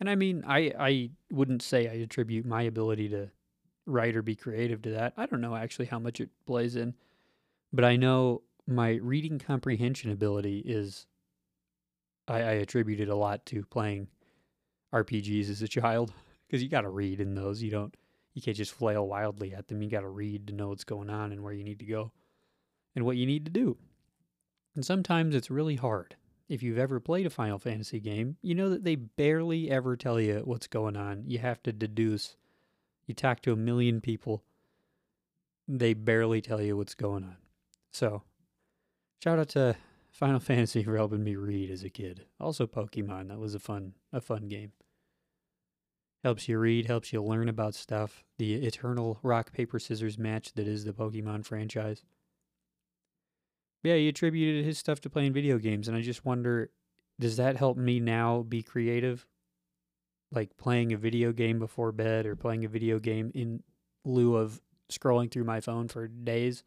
And 0.00 0.10
I 0.10 0.16
mean, 0.16 0.42
I 0.46 0.72
I 0.78 1.10
wouldn't 1.30 1.62
say 1.62 1.88
I 1.88 1.94
attribute 1.94 2.44
my 2.44 2.62
ability 2.62 3.08
to 3.10 3.30
write 3.86 4.16
or 4.16 4.22
be 4.22 4.36
creative 4.36 4.82
to 4.82 4.90
that. 4.90 5.14
I 5.16 5.26
don't 5.26 5.40
know 5.40 5.56
actually 5.56 5.86
how 5.86 5.98
much 5.98 6.20
it 6.20 6.30
plays 6.46 6.76
in, 6.76 6.94
but 7.72 7.84
I 7.84 7.96
know 7.96 8.42
my 8.66 8.92
reading 9.02 9.38
comprehension 9.38 10.10
ability 10.10 10.62
is. 10.64 11.06
I, 12.28 12.36
I 12.36 12.52
attributed 12.52 13.08
a 13.08 13.16
lot 13.16 13.44
to 13.46 13.64
playing 13.64 14.06
RPGs 14.94 15.50
as 15.50 15.60
a 15.60 15.68
child 15.68 16.12
because 16.46 16.62
you 16.62 16.68
got 16.68 16.82
to 16.82 16.88
read 16.88 17.20
in 17.20 17.34
those. 17.34 17.62
You 17.62 17.70
don't. 17.70 17.96
You 18.34 18.40
can't 18.40 18.56
just 18.56 18.72
flail 18.72 19.06
wildly 19.06 19.52
at 19.52 19.68
them. 19.68 19.82
You 19.82 19.90
got 19.90 20.00
to 20.00 20.08
read 20.08 20.46
to 20.46 20.54
know 20.54 20.68
what's 20.68 20.84
going 20.84 21.10
on 21.10 21.32
and 21.32 21.42
where 21.42 21.52
you 21.52 21.64
need 21.64 21.80
to 21.80 21.84
go, 21.84 22.12
and 22.94 23.04
what 23.04 23.16
you 23.16 23.26
need 23.26 23.44
to 23.44 23.50
do. 23.50 23.76
And 24.74 24.84
sometimes 24.84 25.34
it's 25.34 25.50
really 25.50 25.76
hard 25.76 26.16
if 26.52 26.62
you've 26.62 26.78
ever 26.78 27.00
played 27.00 27.24
a 27.24 27.30
Final 27.30 27.58
Fantasy 27.58 27.98
game, 27.98 28.36
you 28.42 28.54
know 28.54 28.68
that 28.68 28.84
they 28.84 28.94
barely 28.94 29.70
ever 29.70 29.96
tell 29.96 30.20
you 30.20 30.42
what's 30.44 30.66
going 30.66 30.98
on. 30.98 31.24
You 31.26 31.38
have 31.38 31.62
to 31.62 31.72
deduce. 31.72 32.36
You 33.06 33.14
talk 33.14 33.40
to 33.42 33.52
a 33.52 33.56
million 33.56 34.00
people, 34.00 34.44
they 35.68 35.94
barely 35.94 36.40
tell 36.40 36.60
you 36.60 36.76
what's 36.76 36.94
going 36.94 37.24
on. 37.24 37.36
So, 37.90 38.22
shout 39.22 39.38
out 39.38 39.48
to 39.50 39.76
Final 40.10 40.40
Fantasy 40.40 40.82
for 40.82 40.96
helping 40.96 41.24
me 41.24 41.36
read 41.36 41.70
as 41.70 41.82
a 41.82 41.90
kid. 41.90 42.26
Also 42.40 42.66
Pokemon, 42.66 43.28
that 43.28 43.38
was 43.38 43.54
a 43.54 43.58
fun 43.58 43.94
a 44.12 44.20
fun 44.20 44.48
game. 44.48 44.72
Helps 46.22 46.48
you 46.48 46.58
read, 46.58 46.86
helps 46.86 47.12
you 47.12 47.20
learn 47.22 47.48
about 47.48 47.74
stuff. 47.74 48.22
The 48.38 48.54
eternal 48.54 49.18
rock 49.22 49.52
paper 49.52 49.80
scissors 49.80 50.18
match 50.18 50.52
that 50.54 50.68
is 50.68 50.84
the 50.84 50.92
Pokemon 50.92 51.44
franchise. 51.44 52.04
Yeah, 53.82 53.96
he 53.96 54.08
attributed 54.08 54.64
his 54.64 54.78
stuff 54.78 55.00
to 55.00 55.10
playing 55.10 55.32
video 55.32 55.58
games, 55.58 55.88
and 55.88 55.96
I 55.96 56.02
just 56.02 56.24
wonder, 56.24 56.70
does 57.18 57.36
that 57.38 57.56
help 57.56 57.76
me 57.76 57.98
now 57.98 58.42
be 58.42 58.62
creative? 58.62 59.26
Like 60.32 60.56
playing 60.56 60.92
a 60.92 60.96
video 60.96 61.32
game 61.32 61.58
before 61.58 61.92
bed 61.92 62.26
or 62.26 62.34
playing 62.34 62.64
a 62.64 62.68
video 62.68 62.98
game 62.98 63.30
in 63.34 63.62
lieu 64.04 64.36
of 64.36 64.60
scrolling 64.90 65.30
through 65.30 65.44
my 65.44 65.60
phone 65.60 65.88
for 65.88 66.08
days? 66.08 66.64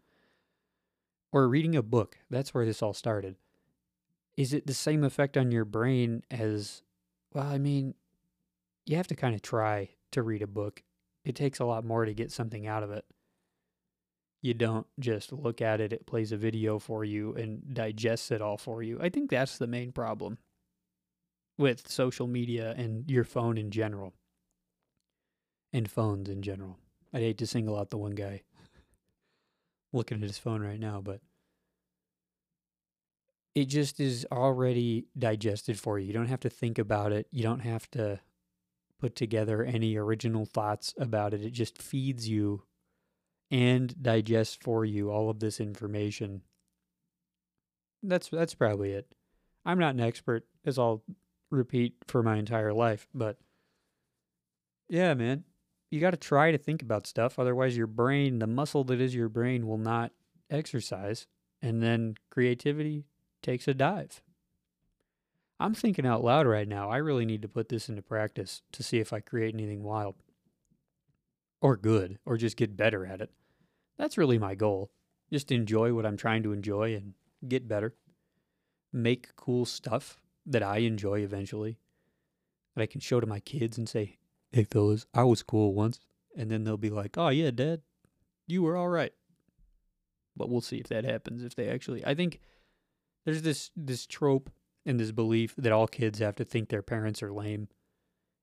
Or 1.32 1.50
reading 1.50 1.76
a 1.76 1.82
book. 1.82 2.18
That's 2.30 2.54
where 2.54 2.66
this 2.66 2.82
all 2.82 2.94
started. 2.94 3.36
Is 4.38 4.54
it 4.54 4.68
the 4.68 4.74
same 4.74 5.04
effect 5.04 5.38
on 5.38 5.52
your 5.52 5.66
brain 5.66 6.24
as, 6.30 6.84
well, 7.34 7.48
I 7.48 7.58
mean, 7.58 7.96
you 8.86 8.96
have 8.98 9.08
to 9.08 9.16
kind 9.16 9.34
of 9.34 9.42
try 9.42 9.90
to 10.12 10.22
read 10.22 10.42
a 10.42 10.48
book. 10.48 10.84
It 11.24 11.36
takes 11.36 11.60
a 11.60 11.66
lot 11.66 11.84
more 11.84 12.06
to 12.06 12.14
get 12.14 12.32
something 12.32 12.68
out 12.68 12.84
of 12.84 12.92
it 12.92 13.06
you 14.46 14.54
don't 14.54 14.86
just 15.00 15.34
look 15.34 15.60
at 15.60 15.82
it, 15.82 15.92
it 15.92 16.06
plays 16.06 16.32
a 16.32 16.38
video 16.38 16.78
for 16.78 17.04
you 17.04 17.34
and 17.34 17.74
digests 17.74 18.30
it 18.30 18.44
all 18.44 18.58
for 18.58 18.84
you. 18.84 19.00
I 19.02 19.10
think 19.10 19.32
that's 19.32 19.58
the 19.58 19.66
main 19.66 19.92
problem 19.92 20.38
with 21.58 21.90
social 21.90 22.28
media 22.28 22.74
and 22.78 23.10
your 23.10 23.24
phone 23.24 23.58
in 23.58 23.72
general. 23.72 24.14
And 25.74 25.90
phones 25.90 26.30
in 26.30 26.42
general. 26.42 26.78
I'd 27.14 27.22
hate 27.22 27.38
to 27.40 27.48
single 27.48 27.78
out 27.78 27.90
the 27.90 27.98
one 27.98 28.16
guy 28.16 28.44
looking 29.94 30.18
at 30.18 30.24
his 30.28 30.38
phone 30.38 30.62
right 30.62 30.80
now, 30.80 31.02
but 31.02 31.22
it 33.56 33.66
just 33.66 34.00
is 34.00 34.26
already 34.32 35.08
digested 35.18 35.80
for 35.80 35.98
you. 35.98 36.08
You 36.08 36.14
don't 36.14 36.28
have 36.28 36.42
to 36.42 36.50
think 36.50 36.78
about 36.78 37.14
it. 37.14 37.28
You 37.32 37.44
don't 37.44 37.62
have 37.62 37.90
to 37.92 38.20
put 39.00 39.16
together 39.16 39.64
any 39.64 39.96
original 39.96 40.46
thoughts 40.46 40.94
about 40.98 41.34
it. 41.34 41.42
It 41.42 41.52
just 41.52 41.82
feeds 41.82 42.28
you 42.28 42.64
and 43.50 44.02
digests 44.02 44.58
for 44.62 44.84
you 44.84 45.10
all 45.10 45.30
of 45.30 45.40
this 45.40 45.60
information. 45.60 46.42
That's 48.04 48.30
that's 48.30 48.54
probably 48.54 48.92
it. 48.92 49.14
I'm 49.66 49.80
not 49.80 49.96
an 49.96 50.02
expert, 50.02 50.46
as 50.66 50.78
I'll 50.78 51.04
repeat 51.50 51.96
for 52.08 52.24
my 52.24 52.38
entire 52.38 52.74
life, 52.74 53.08
but 53.14 53.38
yeah, 54.90 55.14
man, 55.14 55.44
you 55.90 56.00
got 56.00 56.12
to 56.12 56.18
try 56.18 56.52
to 56.52 56.58
think 56.58 56.82
about 56.82 57.08
stuff. 57.08 57.40
Otherwise, 57.40 57.78
your 57.78 57.88
brain, 57.88 58.40
the 58.40 58.48
muscle 58.48 58.84
that 58.86 59.02
is 59.02 59.16
your 59.16 59.30
brain, 59.30 59.68
will 59.68 59.78
not 59.78 60.12
exercise, 60.50 61.28
and 61.62 61.82
then 61.82 62.16
creativity 62.30 63.06
takes 63.42 63.68
a 63.68 63.74
dive. 63.74 64.22
I'm 65.60 65.74
thinking 65.74 66.06
out 66.06 66.24
loud 66.24 66.48
right 66.48 66.68
now. 66.68 66.90
I 66.90 66.98
really 66.98 67.26
need 67.26 67.42
to 67.44 67.48
put 67.48 67.70
this 67.70 67.88
into 67.88 68.02
practice 68.02 68.62
to 68.74 68.84
see 68.84 69.00
if 69.00 69.14
I 69.14 69.22
create 69.22 69.54
anything 69.54 69.84
wild 69.84 70.16
or 71.62 71.78
good 71.78 72.20
or 72.26 72.38
just 72.38 72.58
get 72.58 72.76
better 72.76 73.06
at 73.06 73.22
it. 73.22 73.32
That's 73.98 74.18
really 74.18 74.38
my 74.38 74.56
goal. 74.56 74.92
Just 75.32 75.52
enjoy 75.52 75.94
what 75.94 76.06
I'm 76.06 76.18
trying 76.18 76.44
to 76.44 76.52
enjoy 76.52 76.94
and 76.94 77.14
get 77.48 77.68
better. 77.68 77.96
Make 78.92 79.36
cool 79.36 79.66
stuff 79.66 80.18
that 80.46 80.64
I 80.64 80.78
enjoy 80.78 81.20
eventually 81.20 81.80
that 82.76 82.82
I 82.82 82.86
can 82.86 83.02
show 83.02 83.20
to 83.20 83.28
my 83.28 83.40
kids 83.40 83.78
and 83.78 83.88
say, 83.88 84.18
hey, 84.52 84.64
fellas, 84.64 85.06
I 85.14 85.24
was 85.24 85.44
cool 85.44 85.74
once. 85.74 86.00
And 86.38 86.52
then 86.52 86.64
they'll 86.64 86.78
be 86.78 86.90
like, 86.90 87.18
oh, 87.18 87.30
yeah, 87.30 87.52
dad, 87.52 87.82
you 88.48 88.62
were 88.62 88.76
all 88.76 88.90
right. 88.90 89.14
But 90.36 90.50
we'll 90.50 90.62
see 90.62 90.78
if 90.78 90.88
that 90.90 91.06
happens, 91.06 91.44
if 91.44 91.56
they 91.56 91.70
actually. 91.70 92.06
I 92.06 92.14
think 92.14 92.40
there's 93.24 93.42
this, 93.42 93.72
this 93.76 94.06
trope 94.06 94.50
and 94.86 95.00
this 95.00 95.12
belief 95.12 95.56
that 95.58 95.72
all 95.72 95.88
kids 95.88 96.20
have 96.20 96.36
to 96.36 96.46
think 96.46 96.70
their 96.70 96.82
parents 96.82 97.24
are 97.24 97.32
lame 97.32 97.70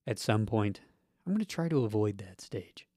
at 0.06 0.18
some 0.18 0.46
point. 0.46 0.80
I'm 1.26 1.32
going 1.32 1.40
to 1.40 1.46
try 1.46 1.68
to 1.68 1.84
avoid 1.84 2.18
that 2.18 2.40
stage. 2.40 2.88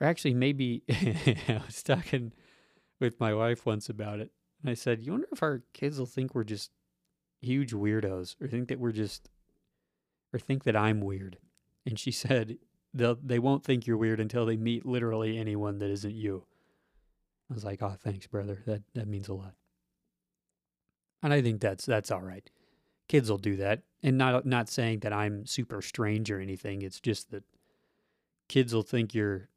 Or 0.00 0.06
actually, 0.06 0.34
maybe 0.34 0.82
I 0.90 1.62
was 1.66 1.82
talking 1.82 2.32
with 3.00 3.18
my 3.18 3.34
wife 3.34 3.64
once 3.64 3.88
about 3.88 4.20
it. 4.20 4.30
And 4.60 4.70
I 4.70 4.74
said, 4.74 5.02
You 5.02 5.12
wonder 5.12 5.26
if 5.32 5.42
our 5.42 5.62
kids 5.72 5.98
will 5.98 6.06
think 6.06 6.34
we're 6.34 6.44
just 6.44 6.70
huge 7.42 7.72
weirdos 7.72 8.36
or 8.40 8.48
think 8.48 8.68
that 8.68 8.78
we're 8.78 8.92
just, 8.92 9.28
or 10.32 10.38
think 10.38 10.64
that 10.64 10.76
I'm 10.76 11.00
weird. 11.00 11.38
And 11.84 11.98
she 11.98 12.10
said, 12.12 12.58
They'll, 12.94 13.16
they 13.22 13.38
won't 13.38 13.64
think 13.64 13.86
you're 13.86 13.96
weird 13.96 14.20
until 14.20 14.44
they 14.44 14.56
meet 14.56 14.84
literally 14.84 15.38
anyone 15.38 15.78
that 15.78 15.90
isn't 15.90 16.14
you. 16.14 16.44
I 17.50 17.54
was 17.54 17.64
like, 17.64 17.82
Oh, 17.82 17.96
thanks, 17.98 18.26
brother. 18.26 18.62
That, 18.66 18.82
that 18.94 19.08
means 19.08 19.28
a 19.28 19.34
lot. 19.34 19.54
And 21.22 21.32
I 21.32 21.40
think 21.40 21.60
that's, 21.60 21.86
that's 21.86 22.10
all 22.10 22.20
right. 22.20 22.48
Kids 23.08 23.30
will 23.30 23.38
do 23.38 23.56
that. 23.56 23.82
And 24.02 24.18
not, 24.18 24.44
not 24.44 24.68
saying 24.68 25.00
that 25.00 25.12
I'm 25.12 25.46
super 25.46 25.80
strange 25.80 26.30
or 26.30 26.40
anything. 26.40 26.82
It's 26.82 27.00
just 27.00 27.30
that 27.30 27.44
kids 28.52 28.74
will 28.74 28.82
think 28.82 29.14
you're 29.14 29.48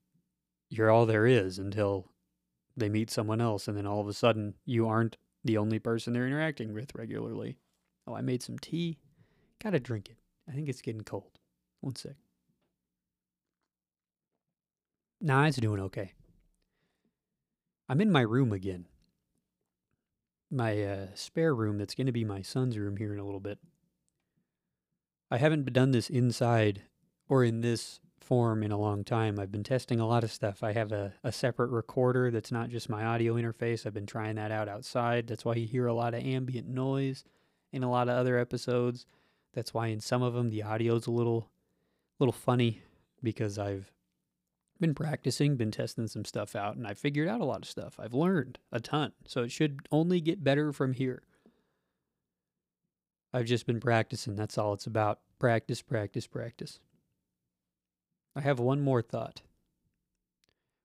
you're 0.69 0.89
all 0.89 1.05
there 1.05 1.25
is 1.25 1.59
until 1.59 2.11
they 2.77 2.87
meet 2.87 3.11
someone 3.11 3.41
else 3.41 3.67
and 3.67 3.77
then 3.77 3.85
all 3.85 3.99
of 3.99 4.07
a 4.07 4.13
sudden 4.13 4.53
you 4.65 4.87
aren't 4.87 5.17
the 5.43 5.57
only 5.57 5.79
person 5.79 6.13
they're 6.13 6.25
interacting 6.25 6.73
with 6.73 6.95
regularly. 6.95 7.57
Oh, 8.07 8.15
I 8.15 8.21
made 8.21 8.43
some 8.43 8.59
tea. 8.59 8.97
Gotta 9.63 9.79
drink 9.79 10.09
it. 10.09 10.17
I 10.47 10.51
think 10.51 10.69
it's 10.69 10.81
getting 10.81 11.01
cold. 11.01 11.39
One 11.81 11.95
sec. 11.95 12.15
Nah, 15.21 15.45
it's 15.45 15.57
doing 15.57 15.79
okay. 15.79 16.13
I'm 17.89 18.01
in 18.01 18.11
my 18.11 18.21
room 18.21 18.51
again. 18.51 18.85
My 20.51 20.83
uh, 20.83 21.07
spare 21.15 21.55
room 21.55 21.77
that's 21.77 21.95
going 21.95 22.05
to 22.05 22.13
be 22.13 22.23
my 22.23 22.41
son's 22.41 22.77
room 22.77 22.97
here 22.97 23.13
in 23.13 23.19
a 23.19 23.25
little 23.25 23.39
bit. 23.39 23.59
I 25.31 25.37
haven't 25.37 25.71
done 25.73 25.91
this 25.91 26.09
inside 26.09 26.83
or 27.27 27.43
in 27.43 27.61
this 27.61 27.99
form 28.19 28.63
in 28.63 28.71
a 28.71 28.77
long 28.77 29.03
time. 29.03 29.39
I've 29.39 29.51
been 29.51 29.63
testing 29.63 29.99
a 29.99 30.07
lot 30.07 30.23
of 30.23 30.31
stuff. 30.31 30.63
I 30.63 30.73
have 30.73 30.91
a, 30.91 31.13
a 31.23 31.31
separate 31.31 31.71
recorder 31.71 32.29
that's 32.29 32.51
not 32.51 32.69
just 32.69 32.89
my 32.89 33.03
audio 33.05 33.35
interface. 33.35 33.85
I've 33.85 33.93
been 33.93 34.05
trying 34.05 34.35
that 34.35 34.51
out 34.51 34.69
outside. 34.69 35.27
That's 35.27 35.45
why 35.45 35.55
you 35.55 35.67
hear 35.67 35.87
a 35.87 35.93
lot 35.93 36.13
of 36.13 36.23
ambient 36.23 36.67
noise 36.67 37.23
in 37.75 37.83
a 37.83 37.91
lot 37.91 38.07
of 38.07 38.17
other 38.17 38.37
episodes. 38.37 39.05
That's 39.53 39.73
why 39.73 39.87
in 39.87 39.99
some 39.99 40.23
of 40.23 40.33
them 40.33 40.49
the 40.49 40.63
audio's 40.63 41.07
a 41.07 41.11
little 41.11 41.49
little 42.19 42.33
funny 42.33 42.81
because 43.21 43.59
I've 43.59 43.91
been 44.79 44.95
practicing, 44.95 45.55
been 45.55 45.71
testing 45.71 46.07
some 46.07 46.25
stuff 46.25 46.55
out, 46.55 46.75
and 46.75 46.87
I 46.87 46.93
figured 46.93 47.27
out 47.27 47.41
a 47.41 47.45
lot 47.45 47.63
of 47.63 47.69
stuff. 47.69 47.99
I've 47.99 48.13
learned 48.13 48.59
a 48.71 48.79
ton. 48.79 49.13
So 49.27 49.43
it 49.43 49.51
should 49.51 49.87
only 49.91 50.21
get 50.21 50.43
better 50.43 50.71
from 50.71 50.93
here. 50.93 51.23
I've 53.33 53.45
just 53.45 53.65
been 53.65 53.79
practicing. 53.79 54.35
That's 54.35 54.57
all 54.57 54.73
it's 54.73 54.87
about. 54.87 55.19
Practice, 55.39 55.81
practice, 55.81 56.27
practice. 56.27 56.79
I 58.35 58.41
have 58.41 58.59
one 58.59 58.81
more 58.81 59.01
thought. 59.01 59.41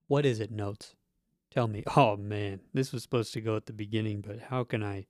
What 0.09 0.27
is 0.27 0.41
it, 0.41 0.51
notes? 0.51 0.95
Tell 1.51 1.69
me. 1.69 1.83
Oh 1.97 2.17
man, 2.17 2.61
this 2.73 2.93
was 2.93 3.03
supposed 3.03 3.33
to 3.35 3.41
go 3.41 3.57
at 3.57 3.67
the 3.67 3.73
beginning, 3.73 4.21
but 4.21 4.41
how 4.41 4.65
can 4.65 4.83
I? 4.83 5.07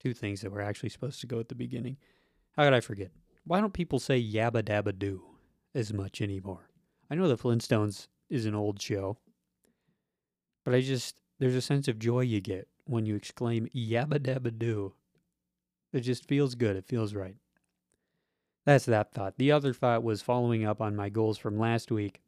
Two 0.00 0.14
things 0.14 0.40
that 0.40 0.52
were 0.52 0.60
actually 0.60 0.90
supposed 0.90 1.20
to 1.20 1.26
go 1.26 1.40
at 1.40 1.48
the 1.48 1.54
beginning. 1.54 1.96
How 2.56 2.64
could 2.64 2.74
I 2.74 2.80
forget? 2.80 3.10
Why 3.44 3.60
don't 3.60 3.72
people 3.72 3.98
say 3.98 4.22
yabba 4.22 4.62
dabba 4.62 4.98
doo 4.98 5.22
as 5.74 5.92
much 5.92 6.20
anymore? 6.20 6.68
I 7.10 7.14
know 7.14 7.28
the 7.28 7.36
Flintstones 7.36 8.08
is 8.28 8.46
an 8.46 8.54
old 8.54 8.80
show, 8.80 9.16
but 10.64 10.74
I 10.74 10.80
just, 10.80 11.20
there's 11.38 11.54
a 11.54 11.62
sense 11.62 11.88
of 11.88 11.98
joy 11.98 12.20
you 12.20 12.40
get 12.40 12.68
when 12.84 13.06
you 13.06 13.16
exclaim 13.16 13.68
yabba 13.74 14.18
dabba 14.18 14.58
doo. 14.58 14.92
It 15.92 16.00
just 16.00 16.28
feels 16.28 16.54
good. 16.54 16.76
It 16.76 16.86
feels 16.86 17.14
right. 17.14 17.36
That's 18.66 18.84
that 18.84 19.12
thought. 19.12 19.38
The 19.38 19.50
other 19.50 19.72
thought 19.72 20.02
was 20.02 20.20
following 20.20 20.66
up 20.66 20.82
on 20.82 20.94
my 20.94 21.08
goals 21.08 21.38
from 21.38 21.58
last 21.58 21.90
week, 21.90 22.20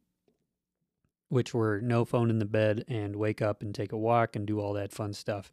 which 1.29 1.53
were 1.53 1.79
no 1.81 2.03
phone 2.03 2.31
in 2.31 2.39
the 2.39 2.45
bed 2.45 2.83
and 2.87 3.15
wake 3.15 3.43
up 3.43 3.61
and 3.61 3.75
take 3.75 3.91
a 3.91 3.97
walk 3.97 4.35
and 4.35 4.47
do 4.47 4.59
all 4.59 4.73
that 4.73 4.91
fun 4.91 5.13
stuff. 5.13 5.51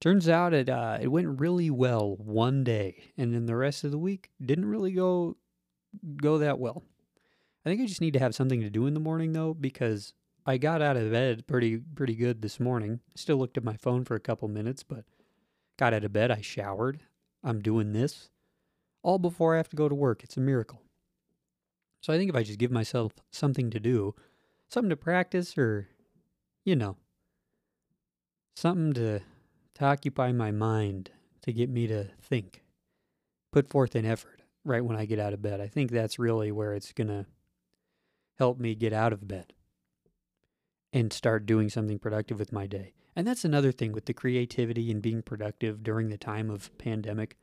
Turns 0.00 0.28
out 0.28 0.52
it 0.52 0.68
uh, 0.68 0.98
it 1.00 1.08
went 1.08 1.40
really 1.40 1.70
well 1.70 2.16
one 2.16 2.62
day, 2.62 3.12
and 3.16 3.34
then 3.34 3.46
the 3.46 3.56
rest 3.56 3.84
of 3.84 3.90
the 3.90 3.98
week 3.98 4.30
didn't 4.44 4.66
really 4.66 4.92
go 4.92 5.36
go 6.16 6.38
that 6.38 6.58
well. 6.58 6.82
I 7.64 7.70
think 7.70 7.80
I 7.80 7.86
just 7.86 8.02
need 8.02 8.12
to 8.12 8.18
have 8.18 8.34
something 8.34 8.60
to 8.60 8.70
do 8.70 8.86
in 8.86 8.94
the 8.94 9.00
morning 9.00 9.32
though, 9.32 9.54
because 9.54 10.12
I 10.44 10.58
got 10.58 10.82
out 10.82 10.98
of 10.98 11.10
bed 11.10 11.46
pretty 11.46 11.78
pretty 11.78 12.14
good 12.14 12.42
this 12.42 12.60
morning. 12.60 13.00
Still 13.14 13.38
looked 13.38 13.56
at 13.56 13.64
my 13.64 13.76
phone 13.76 14.04
for 14.04 14.14
a 14.14 14.20
couple 14.20 14.48
minutes, 14.48 14.82
but 14.82 15.04
got 15.78 15.94
out 15.94 16.04
of 16.04 16.12
bed. 16.12 16.30
I 16.30 16.42
showered. 16.42 17.00
I'm 17.42 17.62
doing 17.62 17.92
this 17.92 18.30
all 19.02 19.18
before 19.18 19.54
I 19.54 19.58
have 19.58 19.68
to 19.68 19.76
go 19.76 19.88
to 19.88 19.94
work. 19.94 20.24
It's 20.24 20.36
a 20.36 20.40
miracle. 20.40 20.82
So 22.00 22.12
I 22.12 22.18
think 22.18 22.30
if 22.30 22.36
I 22.36 22.42
just 22.42 22.58
give 22.58 22.70
myself 22.70 23.12
something 23.30 23.70
to 23.70 23.80
do, 23.80 24.14
something 24.68 24.90
to 24.90 24.96
practice, 24.96 25.56
or, 25.56 25.88
you 26.64 26.76
know, 26.76 26.96
something 28.56 28.92
to, 28.94 29.20
to 29.74 29.84
occupy 29.84 30.32
my 30.32 30.50
mind, 30.50 31.10
to 31.42 31.52
get 31.52 31.68
me 31.68 31.86
to 31.86 32.08
think, 32.22 32.62
put 33.52 33.68
forth 33.68 33.94
an 33.94 34.04
effort 34.04 34.42
right 34.64 34.84
when 34.84 34.96
I 34.96 35.04
get 35.04 35.18
out 35.18 35.32
of 35.32 35.42
bed, 35.42 35.60
I 35.60 35.68
think 35.68 35.90
that's 35.90 36.18
really 36.18 36.50
where 36.50 36.74
it's 36.74 36.92
going 36.92 37.08
to 37.08 37.26
help 38.38 38.58
me 38.58 38.74
get 38.74 38.92
out 38.92 39.12
of 39.12 39.28
bed 39.28 39.52
and 40.92 41.12
start 41.12 41.46
doing 41.46 41.68
something 41.68 41.98
productive 41.98 42.38
with 42.38 42.52
my 42.52 42.66
day. 42.66 42.94
And 43.16 43.26
that's 43.26 43.44
another 43.44 43.72
thing 43.72 43.92
with 43.92 44.06
the 44.06 44.14
creativity 44.14 44.90
and 44.90 45.02
being 45.02 45.22
productive 45.22 45.82
during 45.82 46.08
the 46.08 46.16
time 46.16 46.50
of 46.50 46.76
pandemic 46.78 47.36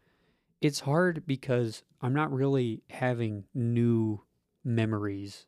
it's 0.61 0.81
hard 0.81 1.25
because 1.25 1.83
I'm 2.01 2.13
not 2.13 2.31
really 2.31 2.83
having 2.89 3.45
new 3.53 4.21
memories, 4.63 5.47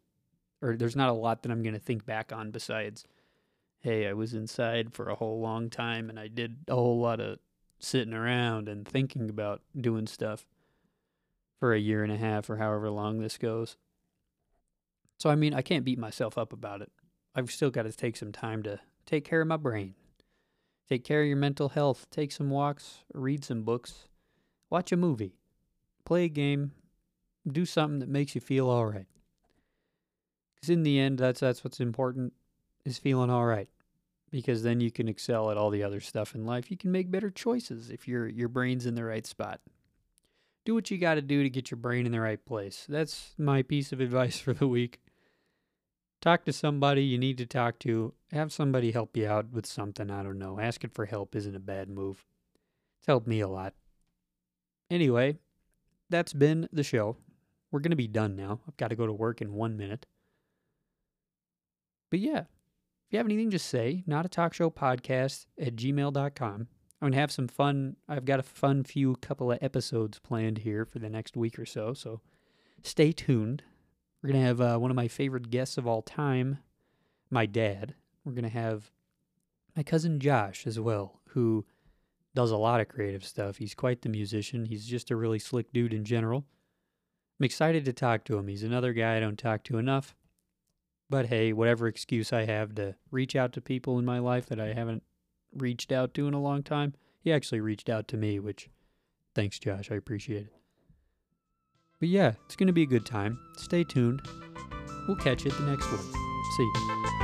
or 0.61 0.75
there's 0.75 0.95
not 0.95 1.09
a 1.09 1.13
lot 1.13 1.43
that 1.43 1.51
I'm 1.51 1.61
going 1.61 1.75
to 1.75 1.79
think 1.79 2.05
back 2.05 2.33
on 2.33 2.49
besides, 2.49 3.05
hey, 3.83 4.07
I 4.07 4.13
was 4.13 4.33
inside 4.33 4.93
for 4.93 5.09
a 5.09 5.15
whole 5.15 5.41
long 5.41 5.69
time 5.69 6.09
and 6.09 6.17
I 6.17 6.29
did 6.29 6.55
a 6.69 6.73
whole 6.73 6.99
lot 6.99 7.19
of 7.19 7.39
sitting 7.79 8.13
around 8.13 8.69
and 8.69 8.87
thinking 8.87 9.29
about 9.29 9.61
doing 9.79 10.07
stuff 10.07 10.45
for 11.59 11.73
a 11.73 11.79
year 11.79 12.01
and 12.01 12.11
a 12.11 12.17
half 12.17 12.49
or 12.49 12.57
however 12.57 12.89
long 12.89 13.19
this 13.19 13.37
goes. 13.37 13.75
So, 15.19 15.29
I 15.29 15.35
mean, 15.35 15.53
I 15.53 15.61
can't 15.61 15.83
beat 15.83 15.99
myself 15.99 16.37
up 16.37 16.53
about 16.53 16.81
it. 16.81 16.91
I've 17.35 17.51
still 17.51 17.71
got 17.71 17.83
to 17.83 17.91
take 17.91 18.15
some 18.15 18.31
time 18.31 18.63
to 18.63 18.79
take 19.05 19.25
care 19.25 19.41
of 19.41 19.47
my 19.47 19.57
brain, 19.57 19.95
take 20.87 21.03
care 21.03 21.21
of 21.21 21.27
your 21.27 21.37
mental 21.37 21.69
health, 21.69 22.07
take 22.09 22.31
some 22.31 22.49
walks, 22.49 23.03
read 23.13 23.43
some 23.43 23.63
books, 23.63 24.07
watch 24.69 24.93
a 24.93 24.97
movie, 24.97 25.35
play 26.05 26.25
a 26.25 26.29
game, 26.29 26.71
do 27.45 27.65
something 27.65 27.99
that 27.99 28.09
makes 28.09 28.33
you 28.33 28.39
feel 28.39 28.69
all 28.69 28.85
right. 28.85 29.07
Because 30.55 30.69
in 30.69 30.83
the 30.83 30.99
end, 30.99 31.19
that's 31.19 31.41
that's 31.41 31.65
what's 31.65 31.81
important 31.81 32.31
is 32.85 32.97
feeling 32.97 33.29
all 33.29 33.45
right. 33.45 33.67
Because 34.33 34.63
then 34.63 34.81
you 34.81 34.89
can 34.89 35.07
excel 35.07 35.51
at 35.51 35.57
all 35.57 35.69
the 35.69 35.83
other 35.83 35.99
stuff 35.99 36.33
in 36.33 36.43
life. 36.43 36.71
You 36.71 36.75
can 36.75 36.91
make 36.91 37.11
better 37.11 37.29
choices 37.29 37.91
if 37.91 38.07
your 38.07 38.27
your 38.27 38.49
brain's 38.49 38.87
in 38.87 38.95
the 38.95 39.03
right 39.03 39.27
spot. 39.27 39.61
Do 40.65 40.73
what 40.73 40.89
you 40.89 40.97
got 40.97 41.15
to 41.15 41.21
do 41.21 41.43
to 41.43 41.51
get 41.51 41.69
your 41.69 41.77
brain 41.77 42.07
in 42.07 42.11
the 42.11 42.19
right 42.19 42.43
place. 42.43 42.87
That's 42.89 43.35
my 43.37 43.61
piece 43.61 43.93
of 43.93 43.99
advice 43.99 44.39
for 44.39 44.51
the 44.51 44.67
week. 44.67 45.01
Talk 46.19 46.45
to 46.45 46.53
somebody 46.53 47.03
you 47.03 47.19
need 47.19 47.37
to 47.37 47.45
talk 47.45 47.77
to. 47.79 48.15
Have 48.31 48.51
somebody 48.51 48.91
help 48.91 49.15
you 49.15 49.27
out 49.27 49.51
with 49.51 49.67
something. 49.67 50.09
I 50.09 50.23
don't 50.23 50.39
know. 50.39 50.59
Asking 50.59 50.89
for 50.89 51.05
help 51.05 51.35
isn't 51.35 51.55
a 51.55 51.59
bad 51.59 51.87
move. 51.87 52.25
It's 52.97 53.05
helped 53.05 53.27
me 53.27 53.39
a 53.39 53.47
lot. 53.47 53.75
Anyway, 54.89 55.37
that's 56.09 56.33
been 56.33 56.67
the 56.73 56.81
show. 56.81 57.17
We're 57.71 57.81
going 57.81 57.91
to 57.91 57.95
be 57.95 58.07
done 58.07 58.35
now. 58.35 58.61
I've 58.67 58.77
got 58.77 58.87
to 58.87 58.95
go 58.95 59.05
to 59.05 59.13
work 59.13 59.41
in 59.41 59.53
one 59.53 59.77
minute. 59.77 60.07
But 62.09 62.19
yeah, 62.19 62.45
you 63.13 63.19
have 63.19 63.27
anything, 63.27 63.51
just 63.51 63.67
say 63.67 64.03
not 64.07 64.25
a 64.25 64.29
talk 64.29 64.53
show 64.53 64.69
podcast 64.69 65.45
at 65.59 65.75
gmail.com. 65.75 66.67
I'm 67.03 67.07
going 67.07 67.11
to 67.13 67.19
have 67.19 67.31
some 67.31 67.47
fun. 67.47 67.97
I've 68.07 68.25
got 68.25 68.39
a 68.39 68.43
fun 68.43 68.83
few 68.83 69.15
couple 69.17 69.51
of 69.51 69.59
episodes 69.61 70.19
planned 70.19 70.59
here 70.59 70.85
for 70.85 70.99
the 70.99 71.09
next 71.09 71.35
week 71.35 71.59
or 71.59 71.65
so. 71.65 71.93
So 71.93 72.21
stay 72.81 73.11
tuned. 73.11 73.63
We're 74.21 74.31
going 74.31 74.41
to 74.41 74.47
have 74.47 74.61
uh, 74.61 74.77
one 74.77 74.89
of 74.89 74.95
my 74.95 75.09
favorite 75.09 75.49
guests 75.49 75.77
of 75.77 75.85
all 75.85 76.01
time, 76.01 76.59
my 77.29 77.45
dad. 77.45 77.93
We're 78.23 78.31
going 78.31 78.43
to 78.43 78.49
have 78.49 78.89
my 79.75 79.83
cousin 79.83 80.19
Josh 80.19 80.65
as 80.65 80.79
well, 80.79 81.19
who 81.29 81.65
does 82.33 82.51
a 82.51 82.57
lot 82.57 82.79
of 82.79 82.87
creative 82.87 83.25
stuff. 83.25 83.57
He's 83.57 83.75
quite 83.75 84.01
the 84.01 84.09
musician. 84.09 84.65
He's 84.65 84.85
just 84.85 85.11
a 85.11 85.15
really 85.15 85.39
slick 85.39 85.73
dude 85.73 85.93
in 85.93 86.05
general. 86.05 86.45
I'm 87.39 87.45
excited 87.45 87.83
to 87.85 87.93
talk 87.93 88.23
to 88.25 88.37
him. 88.37 88.47
He's 88.47 88.63
another 88.63 88.93
guy 88.93 89.17
I 89.17 89.19
don't 89.19 89.37
talk 89.37 89.63
to 89.65 89.77
enough. 89.77 90.15
But 91.09 91.27
hey, 91.27 91.53
whatever 91.53 91.87
excuse 91.87 92.33
I 92.33 92.45
have 92.45 92.75
to 92.75 92.95
reach 93.11 93.35
out 93.35 93.53
to 93.53 93.61
people 93.61 93.99
in 93.99 94.05
my 94.05 94.19
life 94.19 94.47
that 94.47 94.59
I 94.59 94.73
haven't 94.73 95.03
reached 95.53 95.91
out 95.91 96.13
to 96.15 96.27
in 96.27 96.33
a 96.33 96.41
long 96.41 96.63
time, 96.63 96.93
he 97.19 97.31
actually 97.31 97.61
reached 97.61 97.89
out 97.89 98.07
to 98.09 98.17
me, 98.17 98.39
which 98.39 98.69
thanks, 99.35 99.59
Josh. 99.59 99.91
I 99.91 99.95
appreciate 99.95 100.47
it. 100.47 100.53
But 101.99 102.09
yeah, 102.09 102.33
it's 102.45 102.55
going 102.55 102.67
to 102.67 102.73
be 102.73 102.83
a 102.83 102.87
good 102.87 103.05
time. 103.05 103.39
Stay 103.57 103.83
tuned. 103.83 104.21
We'll 105.07 105.17
catch 105.17 105.45
you 105.45 105.51
at 105.51 105.57
the 105.57 105.65
next 105.65 105.85
one. 105.85 106.01
See 106.57 106.63
you. 106.63 107.22